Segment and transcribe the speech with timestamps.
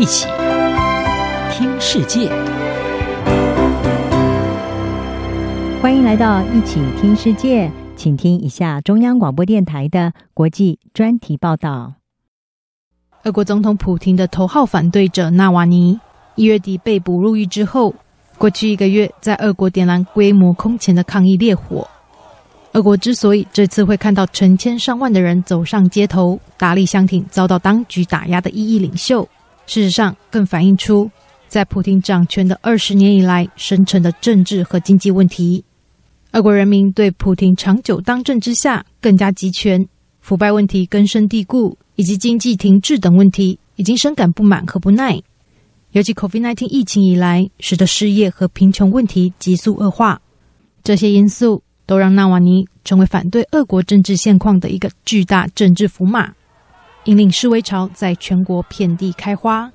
[0.00, 0.26] 一起
[1.52, 2.26] 听世界，
[5.82, 11.92] 欢迎来到一起听世界，请听一下中央广播电台的国际专题报道。
[13.24, 16.00] 俄国总统普京的头号反对者纳瓦尼
[16.34, 17.94] 一月底被捕入狱之后，
[18.38, 21.86] 过去一个月在俄国点燃规模空前的抗议烈火。
[22.72, 29.28] 俄国之所以这次会看到成千上万的人走上街头，大力相挺遭到当局打压的异议领袖，
[29.70, 31.08] 事实上更反映出
[31.46, 35.62] 在普亭掌权的二十年以来深沉的政治和经济问题。
[36.32, 39.86] 俄国人民对普亭长久当政之下更加集权、
[40.20, 45.22] 腐败问题根深蒂固以及经济停滞等问题，已经深感不满和不耐。
[45.92, 50.20] 尤其 COVID-19 疫情以来，使得失业和贫穷问题急速恶化，
[50.82, 51.62] 这些因素。
[51.86, 56.32] 都让纳瓦尼成为反对俄国政治现况的一个巨大政治符码，
[57.04, 59.72] 引领示威潮在全国遍地开花。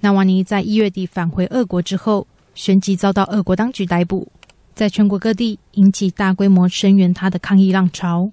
[0.00, 4.26] 纳瓦尼在一月底返回俄国之后，旋即遭到俄国当局逮捕，
[4.74, 8.30] 在全国各地引起大规模声援他的抗议浪潮。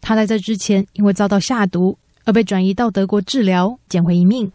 [0.00, 4.52] 他在这之前因为遭到下毒而被转移到德国治疗，捡回一命。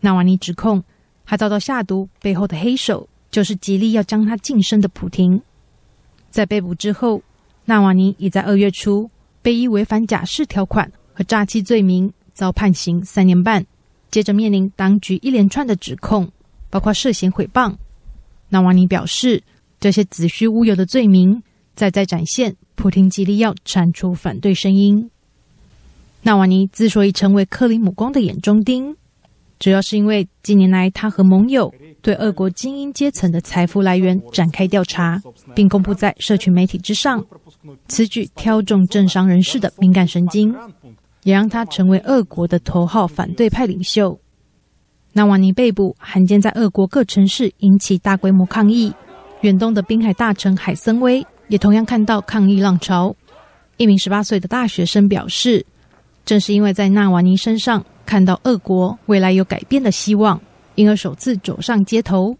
[0.00, 0.82] 纳瓦尼指控
[1.24, 5.40] 他遭到下毒背后的黑手就是极力要将他晋升的普廷。
[6.30, 7.22] 在被捕之后，
[7.66, 9.08] 纳瓦尼已在二月初
[9.40, 13.66] 被以违反假释条款和诈欺罪名遭判刑三年半，
[14.10, 16.26] 接着面临当局一连串的指控，
[16.70, 17.76] 包括涉嫌诽谤。
[18.48, 19.42] 纳瓦尼表示，
[19.78, 21.42] 这些子虚乌有的罪名，
[21.74, 25.10] 再再展现普亭极力要铲除反对声音。
[26.22, 28.96] 纳瓦尼之所以成为克里姆宫的眼中钉，
[29.58, 31.70] 主要是因为近年来他和盟友。
[32.02, 35.20] 对俄国精英阶层的财富来源展开调查，
[35.54, 37.22] 并公布在社群媒体之上，
[37.88, 40.56] 此举挑中政商人士的敏感神经，
[41.22, 44.18] 也让他成为俄国的头号反对派领袖。
[45.12, 48.92] 纳瓦尼被捕，罕见在俄国各城市引起大规模抗议。
[49.40, 53.14] 远东的滨海大臣海森威也同样看到抗议浪潮。
[53.76, 55.64] 一名十八岁的大学生表示，
[56.24, 60.40] 正是因为在纳瓦尼身上看到俄国未来有改变的希望。
[60.76, 62.36] 因而首次走上街头。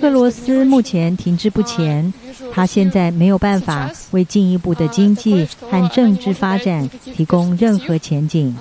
[0.00, 2.12] 俄罗斯目前停滞不前，
[2.52, 8.54] 他现在没有办法为进一步的经济和政治发展提供任何前景。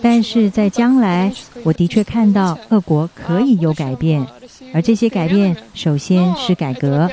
[0.00, 1.32] 但是在将来，
[1.62, 4.26] 我的确看到俄国可以有改变，
[4.72, 7.10] 而这些改变首先是改革，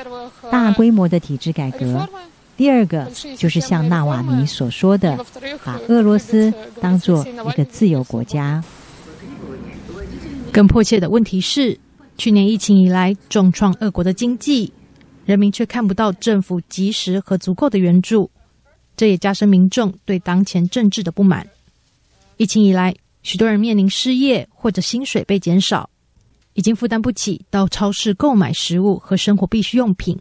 [0.50, 2.07] 大规模的体制改革；
[2.56, 3.07] 第二个
[3.38, 5.18] 就是像纳瓦尼所说的，
[5.66, 8.63] 把俄罗斯当做一个自由国家。
[10.51, 11.78] 更迫切的问题是，
[12.18, 14.72] 去年疫情以来重创俄国的经济，
[15.25, 18.29] 人民却看不到政府及时和足够的援助，
[18.96, 21.47] 这也加深民众对当前政治的不满。
[22.38, 25.90] 疫情以来，许多人面临失业或者薪水被减少，
[26.53, 30.18] 已经负担不起到超市购买食物和生活必需用品。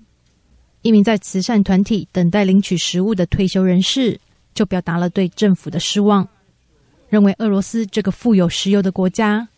[0.80, 4.19] 一名在慈善团体等待领取食物的退休人士，
[4.54, 6.26] 就表达了对政府的失望，
[7.09, 9.48] 认为俄罗斯这个富有石油的国家。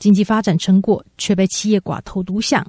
[0.00, 2.66] 经济发展成果却被企业寡头独享，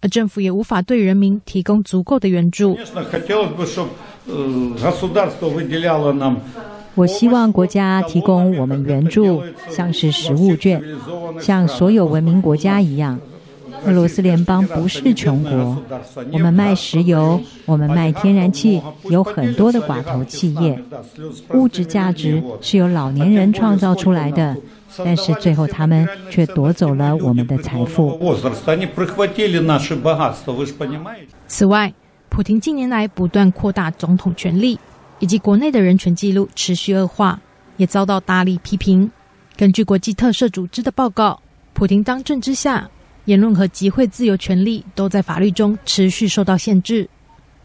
[0.00, 2.78] 而政府也无法对人民提供足够的援助。
[6.94, 10.82] 我希望国家提供我们援助，像是食物券，
[11.40, 13.18] 像所有文明国家一样。
[13.84, 15.82] 俄罗斯联邦不是穷国，
[16.32, 20.78] 我们卖石油，我们卖天然气，有很多的寡头企业，
[21.54, 24.56] 物质价值是由老年人创造出来的。
[24.98, 28.18] 但是最后，他们却夺走了我们的财富。
[31.46, 31.92] 此外，
[32.28, 34.78] 普亭近年来不断扩大总统权力，
[35.20, 37.40] 以及国内的人权记录持续恶化，
[37.76, 39.08] 也遭到大力批评。
[39.56, 41.40] 根据国际特赦组织的报告，
[41.72, 42.88] 普亭当政之下，
[43.30, 47.08] 言论和集会自由权利都在法律中持续受到限制，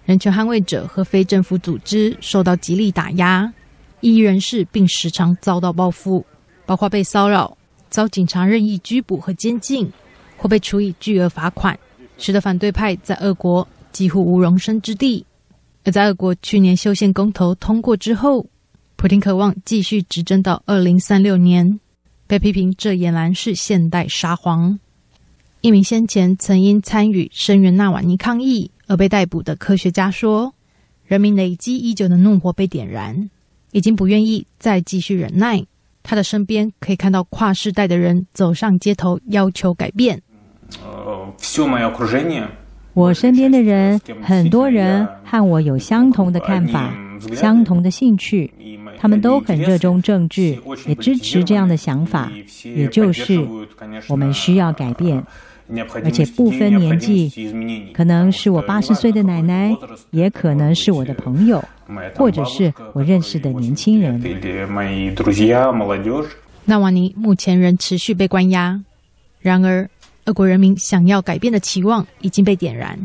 [0.06, 3.52] 人权捍卫者和非政府组织受到极力打压，
[4.00, 6.24] 异议人士并时常遭到报复。
[6.68, 7.58] 包括被骚扰、
[7.90, 9.92] 遭警察任意拘捕和监禁，
[10.38, 11.78] 或被处以巨额罚款，
[12.20, 15.26] 使得反对派在俄国几乎无容身之地。
[15.84, 18.46] 而在俄国去年修宪公投通过之后，
[18.96, 21.80] 普京渴望继续执政到二零三六年，
[22.28, 24.80] 被批评这俨然是现代沙皇。
[25.66, 30.54] 一名先前曾因参与声援纳瓦尼抗议而被逮捕的科学家说
[31.08, 33.32] ：“人民累积已久的怒火被点燃，
[33.72, 35.66] 已经不愿意再继续忍耐。”
[36.04, 40.22] 他的身边可以看到跨世代的人走上街头，要求改变。
[42.94, 46.96] 我身边的人，很多人和我有相同的看法，
[47.34, 48.54] 相同的兴趣。
[49.00, 52.32] 他们都很热衷政治，也支持这样的想法，
[52.64, 53.44] 也就是
[54.08, 55.22] 我们需要改变，
[56.04, 59.76] 而且不分年纪，可能是我八十岁的奶奶，
[60.12, 61.64] 也可能是我的朋友，
[62.16, 64.22] 或者是我认识的年轻人。
[66.66, 68.80] 纳瓦尼目前仍持续被关押，
[69.40, 69.90] 然而
[70.26, 73.00] 俄国人民想要改变的期望已经被点燃。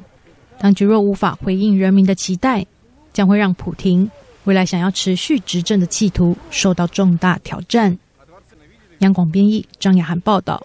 [0.59, 2.67] 当局若无法回应人民的期待，
[3.15, 4.11] 将会让普亭
[4.45, 7.99] 未来想要持续执政的企图受到重大挑战。
[8.99, 10.63] 央广编译张雅涵报道。